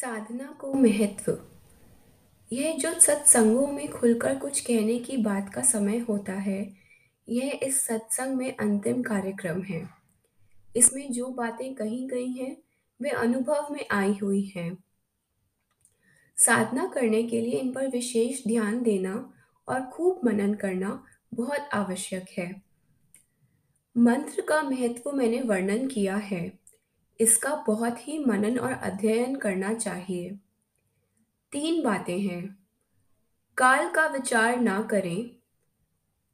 साधना 0.00 0.56
को 0.60 0.74
महत्व। 0.74 1.38
यह 2.52 2.76
जो 2.76 3.00
सत्संगों 3.00 3.66
में 3.66 3.88
खुलकर 3.88 4.38
कुछ 4.38 4.60
कहने 4.60 4.98
की 4.98 5.16
बात 5.16 5.54
का 5.54 5.62
समय 5.62 5.98
होता 5.98 6.32
है, 6.32 6.74
यह 7.28 7.60
इस 7.62 7.82
सत्संग 7.82 8.36
में 8.36 8.56
अंतिम 8.56 9.02
कार्यक्रम 9.02 9.62
है। 9.62 9.88
इसमें 10.76 11.12
जो 11.12 11.26
बातें 11.26 11.74
कही 11.74 12.06
गई 12.06 12.32
हैं, 12.32 12.56
वे 13.02 13.10
अनुभव 13.10 13.68
में 13.70 13.86
आई 13.90 14.14
हुई 14.22 14.52
हैं। 14.56 14.84
साधना 16.36 16.86
करने 16.86 17.22
के 17.22 17.40
लिए 17.40 17.52
इन 17.52 17.72
पर 17.72 17.88
विशेष 17.88 18.46
ध्यान 18.48 18.82
देना 18.82 19.32
और 19.68 19.80
खूब 19.80 20.20
मनन 20.24 20.54
करना 20.54 21.04
बहुत 21.34 21.68
आवश्यक 21.72 22.26
है। 22.38 22.62
मंत्र 23.96 24.42
का 24.42 24.62
महत्व 24.62 25.12
मैंने 25.12 25.40
वर्णन 25.40 25.88
किया 25.88 26.16
है। 26.16 26.57
इसका 27.20 27.64
बहुत 27.66 28.08
ही 28.08 28.18
मनन 28.18 28.58
और 28.58 28.72
अध्ययन 28.72 29.36
करना 29.36 29.74
चाहिए। 29.74 30.30
तीन 31.52 31.82
बातें 31.84 32.20
हैं। 32.20 32.58
काल 33.58 33.90
का 33.90 34.06
विचार 34.06 34.60
ना 34.60 34.82
करें, 34.82 35.30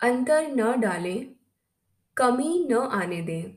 अंतर 0.01 0.47
न 0.49 0.81
डालें, 0.81 1.27
कमी 2.17 2.69
न 2.71 2.75
आने 2.75 3.23
दें। 3.23 3.57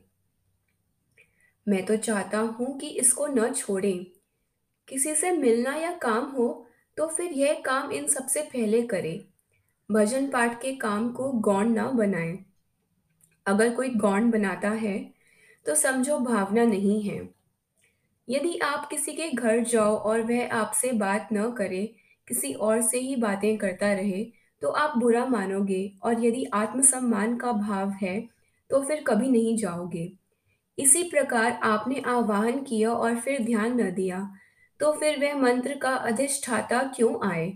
मैं 1.68 1.86
तो 1.86 1.96
चाहता 1.96 2.38
हूँ 2.38 2.78
कि 2.78 2.88
इसको 2.88 3.26
न 3.26 3.52
छोड़ें। 3.52 4.06
किसी 4.88 5.14
से 5.14 5.30
मिलना 5.30 5.74
या 5.74 5.92
काम 5.92 6.24
हो 6.24 6.66
तो 6.96 7.06
फिर 7.06 7.32
यह 7.32 7.62
काम 7.66 7.92
इन 7.92 8.06
सबसे 8.06 8.42
पहले 8.42 8.82
करें। 8.82 9.24
भजन 9.90 10.30
पाठ 10.30 10.62
के 10.62 10.76
काम 10.76 11.12
को 11.12 11.32
गौण 11.32 11.68
ना 11.68 11.90
बनाएँ। 11.90 12.44
अगर 13.46 13.74
कोई 13.74 13.88
गौण 13.88 14.30
बनाता 14.30 14.70
है 14.70 15.17
तो 15.68 15.74
समझो 15.74 16.18
भावना 16.18 16.64
नहीं 16.64 17.00
है। 17.02 17.16
यदि 18.28 18.58
आप 18.58 18.88
किसी 18.88 19.12
के 19.12 19.28
घर 19.28 19.58
जाओ 19.60 19.96
और 19.96 20.20
वह 20.22 20.52
आपसे 20.52 20.92
बात 20.92 21.28
न 21.32 21.50
करे, 21.52 21.84
किसी 22.28 22.52
और 22.52 22.80
से 22.82 22.98
ही 22.98 23.16
बातें 23.16 23.56
करता 23.58 23.92
रहे 23.92 24.24
तो 24.62 24.68
आप 24.68 24.96
बुरा 24.98 25.24
मानोगे 25.26 25.92
और 26.02 26.24
यदि 26.24 26.44
आत्मसम्मान 26.54 27.36
का 27.36 27.52
भाव 27.52 27.90
है 27.90 28.20
तो 28.70 28.82
फिर 28.82 29.02
कभी 29.06 29.28
नहीं 29.28 29.56
जाओगे। 29.56 30.12
इसी 30.78 31.02
प्रकार 31.02 31.52
आपने 31.62 32.00
आह्वान 32.06 32.62
किया 32.62 32.92
और 32.92 33.16
फिर 33.16 33.42
ध्यान 33.44 33.80
न 33.80 33.90
दिया 33.90 34.20
तो 34.80 34.92
फिर 34.92 35.18
वह 35.20 35.34
मंत्र 35.34 35.76
का 35.78 35.90
अधिष्ठाता 35.90 36.82
क्यों 36.96 37.28
आए? 37.30 37.52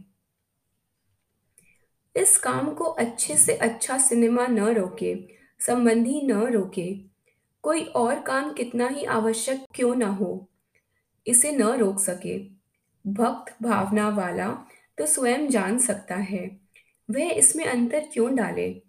इस 2.15 2.37
काम 2.39 2.73
को 2.75 2.85
अच्छे 2.85 3.37
से 3.37 3.57
अच्छा 3.57 3.99
सिनेमा 3.99 4.47
न 4.47 4.69
रोके, 4.75 5.15
संबंधी 5.61 6.21
न 6.27 6.33
रोके। 6.33 7.12
कोई 7.65 7.83
और 7.97 8.21
काम 8.21 8.53
कितना 8.53 8.89
ही 8.89 9.05
आवश्यक 9.07 9.65
क्यों 9.75 9.95
न 9.95 10.03
हो, 10.03 10.49
इसे 11.27 11.53
न 11.53 11.63
रोक 11.79 12.01
सके। 12.01 12.39
भक्त 13.05 13.55
भावना 13.63 14.09
वाला 14.09 14.49
तो 14.99 15.07
स्वयं 15.07 15.49
जान 15.49 15.79
सकता 15.81 16.17
है, 16.17 16.45
वह 17.09 17.31
इसमें 17.31 17.65
अंतर 17.65 18.09
क्यों 18.13 18.35
डाले? 18.37 18.83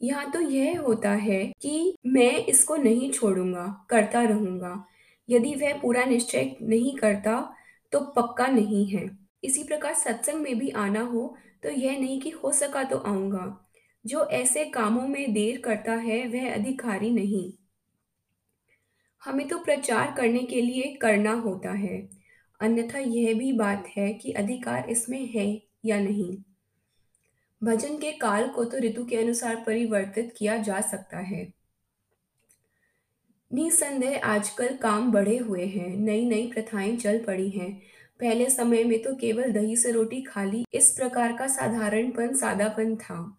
यहाँ 0.00 0.30
तो 0.30 0.40
यह 0.40 0.80
होता 0.80 1.10
है 1.10 1.44
कि 1.60 1.96
मैं 2.06 2.32
इसको 2.36 2.76
नहीं 2.76 3.10
छोड़ूँगा, 3.12 3.86
करता 3.90 4.22
रहूँगा। 4.22 4.84
यदि 5.28 5.54
वह 5.54 5.78
पूरा 5.80 6.04
निश्चय 6.04 6.56
नहीं 6.62 6.96
करता 6.96 7.40
तो 7.92 8.00
पक्का 8.12 8.46
नहीं 8.46 8.86
है। 8.86 9.08
इसी 9.44 9.62
प्रकार 9.64 9.94
सत्संग 9.94 10.42
में 10.42 10.58
भी 10.58 10.70
आना 10.70 11.00
हो 11.02 11.34
तो 11.62 11.70
यह 11.70 11.98
नहीं 11.98 12.20
कि 12.20 12.30
हो 12.32 12.52
सका 12.52 12.82
तो 12.84 12.98
आऊँगा। 12.98 13.44
जो 14.06 14.24
ऐसे 14.24 14.64
कामों 14.64 15.08
में 15.08 15.32
देर 15.32 15.60
करता 15.60 15.92
है, 15.92 16.28
वह 16.28 16.54
अधिकारी 16.54 17.10
नहीं। 17.10 17.52
हमें 19.24 19.48
तो 19.48 19.58
प्रचार 19.58 20.14
करने 20.16 20.38
के 20.38 20.60
लिए 20.60 20.94
करना 20.94 21.32
होता 21.32 21.72
है। 21.72 22.10
अन्यथा 22.60 22.98
यह 22.98 23.34
भी 23.34 23.52
बात 23.52 23.84
है 23.96 24.14
कि 24.14 24.32
अधिकार 24.32 24.90
इसमें 24.90 25.26
है 25.26 25.62
या 25.84 26.00
नहीं। 26.00 26.36
भजन 27.64 27.98
के 27.98 28.12
काल 28.12 28.48
को 28.48 28.64
तो 28.64 28.78
ऋतु 28.78 29.04
के 29.04 29.16
अनुसार 29.16 29.64
परिवर्तित 29.66 30.34
किया 30.36 30.56
जा 30.56 30.80
सकता 30.80 31.18
है। 31.18 31.52
निसंदेह 33.52 34.20
आजकल 34.24 34.76
काम 34.76 35.12
बढ़े 35.12 35.36
हुए 35.36 35.66
हैं 35.66 35.96
नई 35.96 36.24
नई 36.24 36.50
प्रथाएँ 36.52 36.96
चल 36.96 37.24
पड़ी 37.24 37.50
हैं। 37.50 37.82
पहले 38.20 38.50
समय 38.50 38.84
में 38.84 39.02
तो 39.02 39.14
केवल 39.14 39.52
दही 39.52 39.76
से 39.76 39.92
रोटी 39.92 40.22
खाली 40.22 40.66
इस 40.74 40.90
प्रकार 40.90 41.36
का 41.36 41.46
साधारणपन 41.46 42.36
सादापन 42.36 42.96
था। 42.96 43.38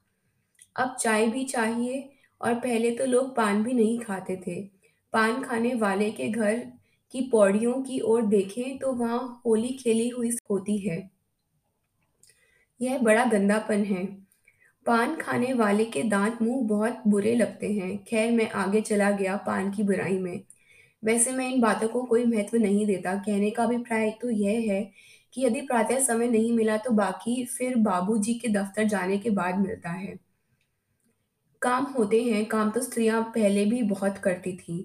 अब 0.76 0.96
चाय 1.00 1.28
भी 1.28 1.44
चाहिए 1.44 2.10
और 2.42 2.54
पहले 2.54 2.92
तो 2.92 3.06
लोग 3.06 3.36
पान 3.36 3.64
भी 3.64 3.74
नहीं 3.74 4.00
खाते 4.00 4.36
थे। 4.48 4.62
पान 5.14 5.44
खाने 5.44 5.74
वाले 5.74 6.10
के 6.12 6.28
घर 6.30 6.60
की 7.14 7.22
पौड़ियों 7.22 7.74
की 7.82 8.00
ओर 8.00 8.22
देखें 8.22 8.78
तो 8.78 8.94
वहाँ 8.94 9.42
होली 9.46 9.70
खेली 9.74 10.10
हुई 10.10 10.32
होती 10.52 10.78
है। 10.78 10.98
यह 12.80 12.98
बड़ा 12.98 13.26
गंदापन 13.26 13.84
है। 13.84 14.06
पान 14.86 15.16
खाने 15.16 15.54
वाले 15.54 15.86
के 15.86 16.04
दांत 16.04 16.42
मुँह 16.42 16.68
बहुत 16.68 17.04
बुरे 17.08 17.36
लगते 17.36 17.72
हैं। 17.74 17.98
खैर, 18.04 18.32
मैं 18.32 18.50
आगे 18.52 18.82
चला 18.82 19.12
गया 19.12 19.36
पान 19.38 19.72
की 19.72 19.84
बुराई 19.84 20.18
में। 20.20 20.42
वैसे 21.04 21.32
मैं 21.32 21.50
इन 21.50 21.62
बातों 21.62 21.88
को 21.88 22.04
कोई 22.04 22.26
महत्व 22.26 22.58
नहीं 22.58 22.86
देता। 22.86 23.16
कहने 23.16 23.50
का 23.50 23.64
अभिप्राय 23.64 24.10
तो 24.22 24.30
यह 24.30 24.72
है 24.72 24.84
कि 25.34 25.46
यदि 25.46 25.62
प्रातः 25.62 26.00
समय 26.00 26.28
नहीं 26.28 26.52
मिला 26.54 26.78
तो 26.78 26.92
बाकी 26.92 27.44
फिर 27.48 27.76
बाबूजी 27.76 28.34
के 28.34 28.48
दफ्तर 28.48 28.84
जाने 28.84 29.18
के 29.18 29.30
बाद 29.30 29.60
मिलता 29.60 29.90
है। 29.90 30.16
काम 31.64 31.84
होते 31.94 32.22
हैं, 32.24 32.46
काम 32.46 32.70
तो 32.72 32.82
स्त्रियाँ 32.82 33.22
पहले 33.36 33.66
भी 33.66 33.82
बहुत 33.84 34.18
करती 34.18 34.56
थी। 34.58 34.80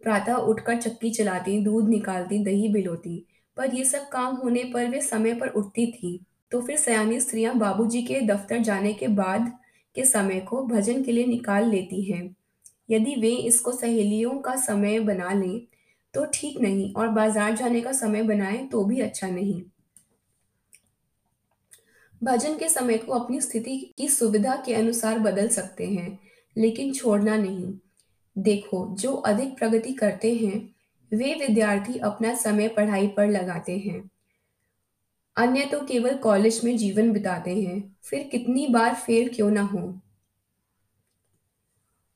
प्रातः 0.00 0.34
उठकर 0.34 0.80
चक्की 0.80 1.10
चलाती, 1.10 1.58
दूध 1.64 1.88
निकालती, 1.88 2.38
दही 2.44 2.68
बिलोती, 2.68 3.24
पर 3.56 3.74
ये 3.74 3.84
सब 3.84 4.08
काम 4.08 4.34
होने 4.34 4.62
पर 4.64 4.88
वे 4.88 5.00
समय 5.00 5.34
पर 5.34 5.48
उठती 5.48 5.86
थी। 5.92 6.18
तो 6.52 6.60
फिर 6.60 6.76
सयानी 6.76 7.20
स्त्रियाँ 7.20 7.54
बाबूजी 7.58 8.02
के 8.02 8.20
दफ्तर 8.20 8.58
जाने 8.60 8.92
के 8.92 9.08
बाद 9.10 9.52
के 9.94 10.04
समय 10.04 10.40
को 10.40 10.62
भजन 10.66 11.02
के 11.02 11.12
लिए 11.12 11.26
निकाल 11.26 11.68
लेती 11.70 12.02
हैं। 12.02 12.24
यदि 12.90 13.14
वे 13.16 13.30
इसको 13.36 13.72
सहेलियों 13.72 14.38
का 14.38 14.54
समय 14.56 14.98
बना 15.00 15.32
लें 15.32 15.60
तो 16.14 16.24
ठीक 16.34 16.60
नहीं, 16.60 16.92
और 16.94 17.08
बाज़ार 17.08 17.54
जाने 17.56 17.80
का 17.80 17.92
समय 17.92 18.22
बनाएँ 18.22 18.66
तो 18.68 18.84
भी 18.84 19.00
अच्छा 19.00 19.28
नहीं। 19.28 19.62
भजन 22.24 22.58
के 22.58 22.68
समय 22.68 22.98
को 22.98 23.12
अपनी 23.12 23.40
स्थिति 23.40 23.94
की 23.98 24.08
सुविधा 24.08 24.62
के 24.66 24.74
अनुसार 24.74 25.18
बदल 25.18 25.48
सकते 25.48 25.86
हैं, 25.86 26.18
लेकिन 26.56 26.92
छोड़ना 26.92 27.36
नहीं। 27.36 27.74
देखो, 28.38 28.96
जो 28.96 29.14
अधिक 29.14 29.58
प्रगति 29.58 29.92
करते 29.92 30.34
हैं, 30.34 30.74
वे 31.12 31.34
विद्यार्थी 31.34 31.98
अपना 31.98 32.34
समय 32.34 32.68
पढ़ाई 32.68 33.06
पर 33.06 33.28
लगाते 33.28 33.78
हैं। 33.78 34.10
अन्य 35.36 35.64
तो 35.64 35.80
केवल 35.80 36.14
कॉलेज 36.14 36.60
में 36.64 36.76
जीवन 36.76 37.12
बिताते 37.12 37.62
हैं, 37.62 37.96
फिर 38.02 38.22
कितनी 38.22 38.66
बार 38.66 38.94
फेल 38.94 39.28
क्यों 39.28 39.50
ना 39.50 39.62
हो? 39.62 40.00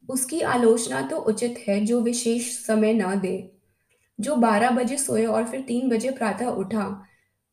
उसकी 0.09 0.41
आलोचना 0.41 1.03
तो 1.03 1.17
उचित 1.17 1.65
है 1.69 1.85
जो 1.85 2.01
विशेष 2.01 2.67
समय 2.67 2.93
ना 2.93 3.15
दे। 3.15 3.53
जो 4.21 4.37
बारह 4.37 4.71
बजे 4.71 4.97
सोए 4.97 5.27
और 5.27 5.45
फिर 5.45 5.61
तीन 5.61 5.89
बजे 5.89 6.11
प्रातः 6.11 6.47
उठा, 6.47 7.07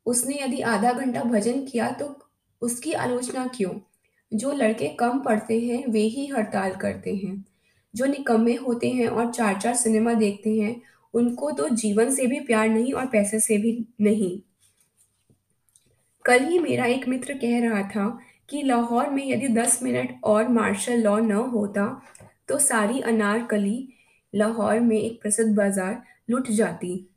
उसने 0.05 0.41
यदि 0.41 0.61
आधा 0.61 0.93
घंटा 0.93 1.23
भजन 1.23 1.65
किया 1.65 1.91
तो 1.91 2.22
उसकी 2.63 2.93
आलोचना 2.93 3.45
क्यों? 3.47 3.71
जो 4.31 4.51
लड़के 4.51 4.87
कम 4.89 5.19
पढ़ते 5.19 5.59
हैं, 5.59 5.85
वे 5.87 6.01
ही 6.01 6.25
हड़ताल 6.27 6.75
करते 6.75 7.15
हैं। 7.15 7.43
जो 7.93 8.05
निकम्मे 8.05 8.53
होते 8.55 8.89
हैं 8.89 9.07
और 9.07 9.31
चार 9.31 9.59
चार 9.61 9.75
सिनेमा 9.75 10.13
देखते 10.13 10.55
हैं, 10.57 10.81
उनको 11.13 11.51
तो 11.51 11.67
जीवन 11.69 12.09
से 12.09 12.25
भी 12.27 12.39
प्यार 12.39 12.69
नहीं 12.69 12.93
और 12.93 13.05
पैसे 13.05 13.39
से 13.39 13.57
भी 13.57 13.77
नहीं। 14.01 14.37
कल 16.25 16.43
ही 16.43 16.59
मेरा 16.59 16.85
एक 16.85 17.07
मित्र 17.07 17.33
कह 17.33 17.59
रहा 17.59 17.81
था 17.89 18.07
कि 18.49 18.61
लाहौर 18.63 19.09
में 19.09 19.25
यदि 19.25 19.47
दस 19.47 19.79
मिनट 19.83 20.19
और 20.23 20.47
मार्शल 20.47 21.01
लॉ 21.01 21.17
न 21.19 21.31
होता 21.31 21.85
तो 22.47 22.57
सारी 22.59 23.01
अनारकली 23.01 23.87
लाहौर 24.33 24.79
में 24.79 24.97
एक 24.97 25.21
प्रसिद्ध 25.21 25.53
बाज़ार 25.55 26.01
लुट 26.29 26.49
जाती। 26.49 27.07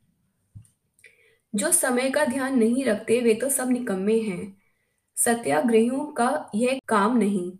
जो 1.55 1.71
समय 1.73 2.11
का 2.11 2.25
ध्यान 2.25 2.59
नहीं 2.59 2.85
रखते, 2.85 3.21
वे 3.21 3.35
तो 3.35 3.49
सब 3.49 3.71
निकम्मे 3.71 4.19
हैं। 4.21 4.57
सत्याग्रहियों 5.17 6.05
का 6.07 6.51
यह 6.55 6.81
काम 6.89 7.17
नहीं। 7.17 7.53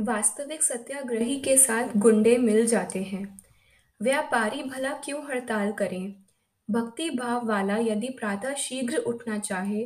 वास्तविक 0.00 0.62
सत्याग्रही 0.62 1.40
के 1.40 1.56
साथ 1.58 1.96
गुंडे 1.96 2.38
मिल 2.38 2.66
जाते 2.66 3.02
हैं। 3.02 3.42
व्यापारी 4.02 4.62
भला 4.62 4.92
क्यों 4.94 5.24
हड़ताल 5.24 5.72
करें? 5.72 6.14
भक्ति 6.70 7.10
भाव 7.10 7.46
वाला 7.46 7.76
यदि 7.76 8.08
प्रातः 8.08 8.54
शीघ्र 8.54 8.96
उठना 8.96 9.38
चाहे 9.38 9.84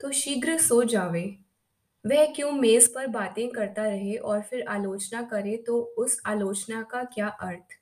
तो 0.00 0.12
शीघ्र 0.12 0.58
सो 0.58 0.82
जावे। 0.84 1.38
वह 2.06 2.26
क्यों 2.26 2.52
मेज 2.52 2.94
पर 2.94 3.06
बातें 3.06 3.48
करता 3.48 3.84
रहे 3.84 4.14
और 4.14 4.42
फिर 4.42 4.66
आलोचना 4.68 5.22
करे 5.22 5.56
तो 5.56 5.80
उस 5.98 6.20
आलोचना 6.26 6.82
का 6.82 7.04
क्या 7.04 7.28
अर्थ? 7.28 7.78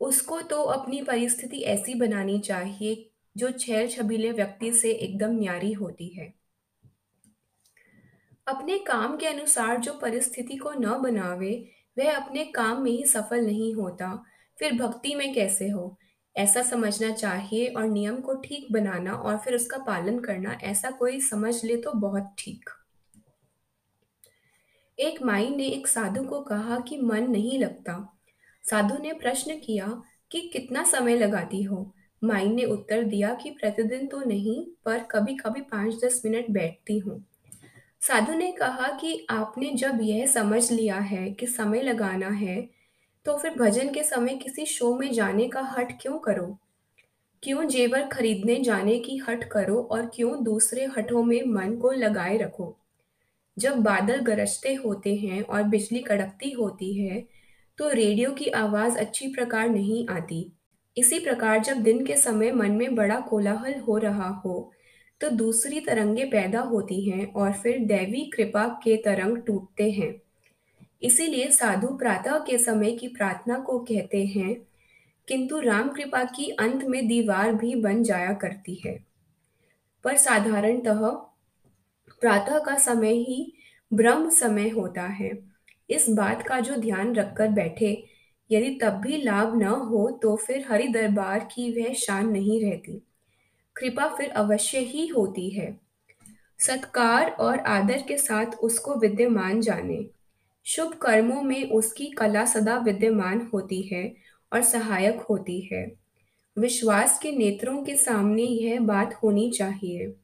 उसको 0.00 0.40
तो 0.40 0.62
अपनी 0.62 1.02
परिस्थिति 1.02 1.58
ऐसी 1.58 1.94
बनानी 1.94 2.38
चाहिए 2.38 3.08
जो 3.36 3.50
छैल 3.50 3.88
छबीले 3.88 4.32
व्यक्ति 4.32 4.72
से 4.72 4.92
एकदम 4.92 5.30
न्यारी 5.30 5.72
होती 5.72 6.08
है। 6.08 6.34
अपने 8.46 8.78
काम 8.78 9.16
के 9.16 9.26
अनुसार 9.26 9.78
जो 9.78 9.92
परिस्थिति 9.92 10.56
को 10.56 10.72
न 10.72 11.02
बनावे, 11.02 11.68
वह 11.98 12.16
अपने 12.16 12.44
काम 12.44 12.82
में 12.82 12.90
ही 12.90 13.04
सफल 13.04 13.46
नहीं 13.46 13.74
होता, 13.74 14.24
फिर 14.58 14.72
भक्ति 14.72 15.14
में 15.14 15.34
कैसे 15.34 15.68
हो? 15.68 15.98
ऐसा 16.36 16.62
समझना 16.62 17.10
चाहिए 17.10 17.66
और 17.66 17.84
नियम 17.84 18.20
को 18.20 18.34
ठीक 18.34 18.72
बनाना 18.72 19.12
और 19.12 19.38
फिर 19.38 19.54
उसका 19.54 19.78
पालन 19.78 20.18
करना, 20.18 20.52
ऐसा 20.52 20.90
कोई 20.90 21.20
समझ 21.20 21.64
ले 21.64 21.76
तो 21.76 21.92
बहुत 21.92 22.34
ठीक। 22.38 22.70
एक 24.98 25.22
माई 25.22 25.50
ने 25.50 25.66
एक 25.66 25.86
साधु 25.86 26.24
को 26.24 26.40
कहा 26.40 26.80
कि 26.80 27.00
मन 27.00 27.30
नहीं 27.30 27.58
लगता। 27.58 28.18
साधु 28.70 29.02
ने 29.02 29.12
प्रश्न 29.12 29.58
किया 29.58 30.02
कि 30.30 30.40
कितना 30.40 30.84
समय 30.84 31.16
लगाती 31.16 31.62
हो? 31.62 31.94
माई 32.22 32.48
ने 32.48 32.64
उत्तर 32.64 33.02
दिया 33.02 33.32
कि 33.34 33.50
प्रतिदिन 33.50 34.06
तो 34.06 34.20
नहीं, 34.20 34.64
पर 34.84 34.98
कभी 35.10 35.34
कभी 35.34 35.60
पाँच 35.62 36.04
दस 36.04 36.22
मिनट 36.24 36.50
बैठती 36.50 36.98
हूँ। 36.98 37.24
साधु 38.02 38.34
ने 38.34 38.50
कहा 38.52 38.88
कि 39.00 39.26
आपने 39.30 39.70
जब 39.70 39.98
यह 40.02 40.26
समझ 40.26 40.70
लिया 40.72 40.98
है 40.98 41.30
कि 41.30 41.46
समय 41.46 41.82
लगाना 41.82 42.28
है 42.28 42.60
तो 43.26 43.36
फिर 43.38 43.54
भजन 43.54 43.92
के 43.92 44.02
समय 44.02 44.36
किसी 44.36 44.66
शो 44.66 44.94
में 44.94 45.12
जाने 45.12 45.48
का 45.48 45.60
हट 45.70 45.92
क्यों 46.02 46.18
करो? 46.18 46.46
क्यों 47.42 47.66
जेवर 47.68 48.06
खरीदने 48.06 48.56
जाने 48.56 48.98
की 48.98 49.16
हट 49.18 49.44
करो 49.44 49.76
और 49.82 50.10
क्यों 50.14 50.42
दूसरे 50.44 50.84
हटों 50.96 51.22
में 51.24 51.42
मन 51.44 51.76
को 51.76 51.90
लगाए 51.90 52.36
रखो? 52.38 52.74
जब 53.56 53.76
बादल 53.76 54.20
गरजते 54.20 54.74
होते 54.74 55.14
हैं 55.16 55.42
और 55.42 55.62
बिजली 55.62 56.00
कड़कती 56.00 56.50
होती 56.50 56.92
है 56.94 57.24
तो 57.78 57.88
रेडियो 57.88 58.30
की 58.32 58.46
आवाज़ 58.46 58.98
अच्छी 58.98 59.28
प्रकार 59.28 59.68
नहीं 59.68 60.06
आती। 60.08 60.40
इसी 60.96 61.18
प्रकार 61.18 61.58
जब 61.58 61.76
दिन 61.76 62.04
के 62.06 62.16
समय 62.16 62.52
मन 62.52 62.70
में 62.70 62.94
बड़ा 62.94 63.18
कोलाहल 63.20 63.78
हो 63.80 63.96
रहा 63.98 64.28
हो 64.36 64.72
तो 65.20 65.28
दूसरी 65.30 65.80
तरंगे 65.80 66.24
पैदा 66.24 66.60
होती 66.60 67.00
हैं 67.10 67.32
और 67.32 67.52
फिर 67.52 67.78
दैवी 67.78 68.24
कृपा 68.26 68.66
के 68.84 68.96
तरंग 68.96 69.36
टूटते 69.36 69.90
हैं। 69.90 70.14
इसीलिए 71.02 71.50
साधु 71.50 71.88
प्रातः 71.88 72.38
के 72.38 72.58
समय 72.58 72.90
की 72.90 73.08
प्रार्थना 73.08 73.58
को 73.58 73.78
कहते 73.78 74.24
हैं, 74.26 74.54
किंतु 75.28 75.60
राम 75.60 75.88
कृपा 75.88 76.22
की 76.26 76.48
अंत 76.50 76.84
में 76.84 77.06
दीवार 77.08 77.52
भी 77.54 77.74
बन 77.74 78.02
जाया 78.02 78.32
करती 78.32 78.74
है। 78.86 78.98
पर 80.04 80.16
साधारणतः 80.16 81.08
प्रातः 82.22 82.58
का 82.58 82.76
समय 82.78 83.14
ही 83.18 83.52
ब्रह्म 83.90 84.30
समय 84.30 84.68
होता 84.68 85.02
है। 85.02 85.32
इस 85.90 86.08
बात 86.10 86.42
का 86.42 86.60
जो 86.60 86.76
ध्यान 86.76 87.14
रखकर 87.14 87.48
बैठे 87.48 87.92
यदि 88.52 88.78
तब 88.82 88.92
भी 88.92 89.16
लाभ 89.16 89.56
न 89.56 89.64
हो 89.64 90.10
तो 90.22 90.36
फिर 90.36 90.64
हरि 90.68 90.88
दरबार 90.88 91.38
की 91.38 91.70
वह 91.72 91.94
शान 91.94 92.28
नहीं 92.28 92.60
रहती। 92.64 93.02
कृपा 93.76 94.08
फिर 94.08 94.30
अवश्य 94.30 94.78
ही 94.78 95.06
होती 95.06 95.50
है। 95.50 95.80
सत्कार 96.58 97.30
और 97.30 97.58
आदर 97.58 98.02
के 98.08 98.16
साथ 98.16 98.46
उसको 98.46 98.94
विद्यमान 98.94 99.60
जाने। 99.60 100.06
शुभ 100.64 100.92
कर्मों 100.92 101.42
में 101.42 101.70
उसकी 101.70 102.06
कला 102.06 102.44
सदा 102.44 102.78
विद्यमान 102.78 103.50
होती 103.54 103.82
है 103.82 104.14
और 104.52 104.62
सहायक 104.62 105.20
होती 105.20 105.60
है। 105.60 105.92
विश्वास 106.58 107.18
के 107.18 107.30
नेत्रों 107.30 107.84
के 107.84 107.96
सामने 107.96 108.42
यह 108.42 108.80
बात 108.80 109.14
होनी 109.14 109.50
चाहिए। 109.50 110.14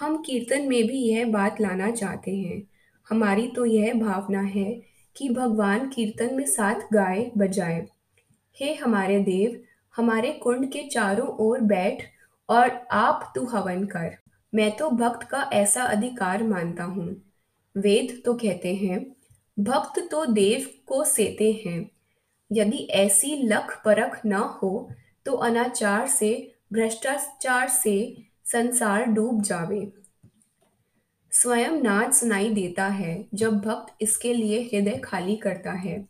हम 0.00 0.22
कीर्तन 0.22 0.62
में 0.62 0.86
भी 0.86 0.98
यह 0.98 1.26
बात 1.26 1.60
लाना 1.60 1.90
चाहते 1.90 2.36
हैं। 2.36 2.62
हमारी 3.10 3.48
तो 3.48 3.64
यह 3.64 3.94
भावना 3.94 4.40
है 4.40 4.82
कि 5.18 5.28
भगवान 5.28 5.88
कीर्तन 5.88 6.34
में 6.34 6.46
साथ 6.46 6.92
गाए 6.92 7.30
बजाए। 7.38 7.86
हे 8.56 8.74
हमारे 8.74 9.18
देव, 9.20 9.60
हमारे 9.96 10.30
कुंड 10.32 10.70
के 10.72 10.82
चारों 10.88 11.28
ओर 11.38 11.60
बैठ 11.60 12.02
और 12.48 12.70
आप 12.90 13.32
तू 13.34 13.44
हवन 13.44 13.84
कर। 13.86 14.16
मैं 14.54 14.70
तो 14.76 14.90
भक्त 14.90 15.26
का 15.28 15.42
ऐसा 15.52 15.82
अधिकार 15.82 16.42
मानता 16.42 16.84
हूँ। 16.84 17.10
वेद 17.76 18.20
तो 18.24 18.34
कहते 18.34 18.74
हैं, 18.74 19.00
भक्त 19.58 19.98
तो 20.10 20.24
देव 20.26 20.66
को 20.86 21.04
सेते 21.04 21.52
हैं। 21.66 21.90
यदि 22.50 22.78
ऐसी 22.96 23.34
लख 23.42 23.82
परख 23.84 24.20
न 24.26 24.32
हो 24.32 24.90
तो 25.26 25.32
अनाचार 25.32 26.06
से, 26.08 26.54
भ्रष्टाचार 26.72 27.68
से 27.68 28.16
संसार 28.44 29.04
डूब 29.04 29.42
जावे। 29.42 29.80
स्वयं 31.32 31.70
नाच 31.70 32.14
सुनाई 32.14 32.50
देता 32.50 32.86
है, 32.86 33.26
जब 33.34 33.60
भक्त 33.60 33.96
इसके 34.00 34.34
लिए 34.34 34.62
हृदय 34.62 35.00
खाली 35.04 35.36
करता 35.36 35.72
है। 35.72 36.08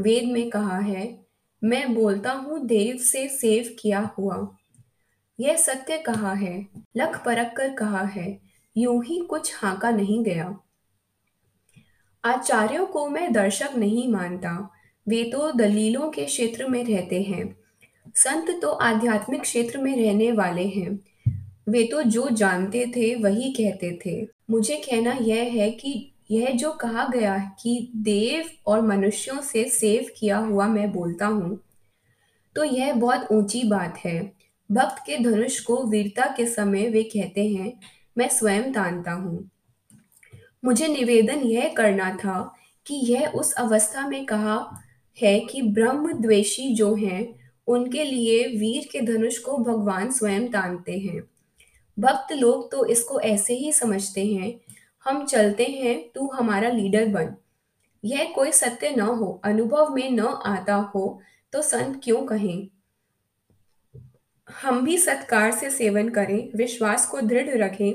वेद 0.00 0.24
में 0.24 0.50
कहा 0.50 0.78
है, 0.78 1.20
मैं 1.64 1.94
बोलता 1.94 2.32
हूँ, 2.32 2.66
देव 2.66 2.96
से 2.96 3.28
सेव 3.28 3.76
किया 3.78 4.10
हुआ। 4.18 4.56
यह 5.40 5.56
सत्य 5.56 5.98
कहा 5.98 6.32
है, 6.32 6.66
लख 6.96 7.24
परख 7.24 7.52
कर 7.56 7.74
कहा 7.74 8.02
है, 8.02 8.40
यूँ 8.76 9.04
ही 9.04 9.18
कुछ 9.18 9.54
हाका 9.56 9.90
नहीं 9.90 10.24
गया। 10.24 10.58
आचार्यों 12.24 12.86
को 12.86 13.08
मैं 13.08 13.32
दर्शक 13.32 13.70
नहीं 13.76 14.08
मानता, 14.08 14.70
वे 15.08 15.24
तो 15.24 15.52
दलीलों 15.52 16.10
के 16.10 16.24
क्षेत्र 16.24 16.66
में 16.66 16.84
रहते 16.84 17.22
हैं। 17.22 17.56
संत 18.14 18.62
तो 18.62 18.68
आध्यात्मिक 18.68 19.40
क्षेत्र 19.40 19.78
में 19.78 20.04
रहने 20.04 20.32
वाले 20.32 20.66
हैं। 20.66 21.00
वे 21.68 21.84
तो 21.84 22.02
जो 22.02 22.28
जानते 22.28 22.86
थे, 22.86 23.14
वही 23.14 23.52
कहते 23.52 23.98
थे। 24.06 24.39
मुझे 24.50 24.76
कहना 24.76 25.12
यह 25.12 25.52
है 25.52 25.70
कि 25.70 26.12
यह 26.30 26.50
जो 26.50 26.72
कहा 26.72 27.08
गया 27.08 27.38
कि 27.38 27.92
देव 27.96 28.50
और 28.66 28.80
मनुष्यों 28.80 29.40
से 29.40 29.68
सेव 29.68 30.06
किया 30.16 30.38
हुआ 30.38 30.66
मैं 30.66 30.92
बोलता 30.92 31.26
हूँ 31.26 31.60
तो 32.56 32.64
यह 32.64 32.92
बहुत 32.92 33.28
ऊँची 33.32 33.64
बात 33.64 33.98
है। 33.98 34.32
भक्त 34.72 35.02
के 35.06 35.18
धनुष 35.18 35.60
को 35.60 35.84
वीरता 35.84 36.24
के 36.36 36.46
समय 36.46 36.88
वे 36.88 37.02
कहते 37.02 37.48
हैं, 37.48 37.80
मैं 38.18 38.28
स्वयं 38.28 38.72
तानता 38.72 39.12
हूँ। 39.12 39.50
मुझे 40.64 40.88
निवेदन 40.88 41.40
यह 41.40 41.74
करना 41.76 42.10
था 42.16 42.54
कि 42.86 42.94
यह 42.94 43.28
उस 43.28 43.52
अवस्था 43.52 44.08
में 44.08 44.26
कहा 44.26 44.82
है 45.22 45.40
कि 45.40 45.62
ब्रह्म 45.62 46.12
द्वेषी 46.12 46.74
जो 46.74 46.94
हैं, 46.94 47.40
उनके 47.66 48.04
लिए 48.04 48.44
वीर 48.46 48.88
के 48.92 49.00
धनुष 49.00 49.38
को 49.38 49.58
भगवान 49.58 50.10
स्वयं 50.10 50.48
तानते 50.48 50.98
हैं। 50.98 51.22
भक्त 52.00 52.32
लोग 52.32 52.70
तो 52.72 52.84
इसको 52.86 53.20
ऐसे 53.20 53.54
ही 53.54 53.72
समझते 53.72 54.26
हैं, 54.26 54.60
हम 55.06 55.24
चलते 55.26 55.64
हैं, 55.64 56.10
तू 56.14 56.26
हमारा 56.28 56.68
लीडर 56.68 57.06
बन। 57.06 57.34
यह 58.04 58.32
कोई 58.34 58.52
सत्य 58.52 58.90
न 58.90 59.00
हो, 59.00 59.40
अनुभव 59.44 59.94
में 59.94 60.10
न 60.10 60.20
आता 60.20 60.74
हो 60.74 61.20
तो 61.52 61.62
संत 61.62 62.00
क्यों 62.04 62.24
कहें? 62.26 62.68
हम 64.48 64.84
भी 64.84 64.96
सत्कार 64.98 65.50
से 65.52 65.70
सेवन 65.70 66.08
करें, 66.08 66.50
विश्वास 66.56 67.06
को 67.06 67.20
दृढ़ 67.20 67.48
रखें। 67.48 67.92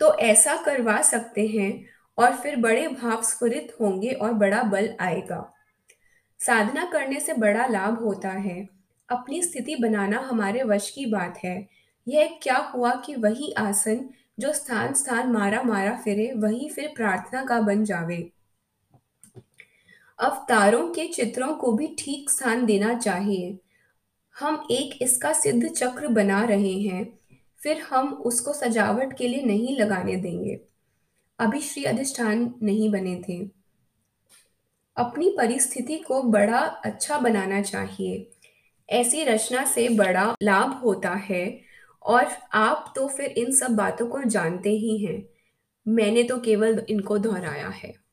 तो 0.00 0.14
ऐसा 0.14 0.56
करवा 0.56 1.00
सकते 1.02 1.46
हैं 1.46 1.84
और 2.18 2.36
फिर 2.36 2.56
बड़े 2.56 2.86
भाव 2.88 3.22
स्फुरित 3.22 3.72
होंगे 3.80 4.10
और 4.10 4.32
बड़ा 4.32 4.62
बल 4.62 4.94
आएगा। 5.00 5.54
साधना 6.40 6.84
करने 6.84 7.20
से 7.20 7.32
बड़ा 7.32 7.66
लाभ 7.66 8.02
होता 8.02 8.30
है। 8.30 8.68
अपनी 9.08 9.42
स्थिति 9.42 9.76
बनाना 9.76 10.18
हमारे 10.20 10.62
वश 10.62 10.90
की 10.90 11.06
बात 11.06 11.38
है। 11.44 11.77
यह 12.08 12.38
क्या 12.42 12.56
हुआ 12.56 12.94
कि 12.94 13.14
वही 13.14 13.52
आसन 13.52 14.10
जो 14.40 14.52
स्थान 14.52 14.94
स्थान 14.94 15.32
मारा 15.32 15.62
मारा 15.62 15.96
फिरे, 15.96 16.32
वही 16.36 16.68
फिर 16.68 16.92
प्रार्थना 16.96 17.44
का 17.44 17.60
बन 17.60 17.84
जावे। 17.84 18.32
अवतारों 20.18 20.88
के 20.88 21.06
चित्रों 21.06 21.54
को 21.54 21.72
भी 21.72 21.96
ठीक 21.98 22.30
स्थान 22.30 22.66
देना 22.66 22.98
चाहिए। 22.98 23.58
हम 24.38 24.66
एक 24.70 25.02
इसका 25.02 25.32
सिद्ध 25.32 25.68
चक्र 25.68 26.08
बना 26.08 26.44
रहे 26.44 26.80
हैं, 26.80 27.18
फिर 27.62 27.78
हम 27.78 28.12
उसको 28.12 28.52
सजावट 28.52 29.18
के 29.18 29.28
लिए 29.28 29.42
नहीं 29.42 29.76
लगाने 29.76 30.16
देंगे। 30.16 30.60
अभी 31.38 31.60
श्री 31.60 31.84
अधिष्ठान 31.84 32.54
नहीं 32.62 32.90
बने 32.90 33.22
थे। 33.28 33.50
अपनी 34.96 35.34
परिस्थिति 35.38 35.96
को 35.96 36.22
बड़ा 36.22 36.58
अच्छा 36.58 37.18
बनाना 37.18 37.62
चाहिए। 37.62 38.30
ऐसी 38.90 39.24
रचना 39.24 39.64
से 39.64 39.88
बड़ा 39.88 40.34
लाभ 40.42 40.70
होता 40.70 41.10
है। 41.10 41.67
और 42.02 42.26
आप 42.52 42.92
तो 42.96 43.08
फिर 43.08 43.26
इन 43.26 43.52
सब 43.52 43.70
बातों 43.70 44.06
को 44.06 44.22
जानते 44.22 44.70
ही 44.70 45.04
हैं। 45.04 45.28
मैंने 45.88 46.22
तो 46.22 46.40
केवल 46.40 46.86
इनको 46.88 47.18
दोहराया 47.18 47.68
है। 47.68 48.07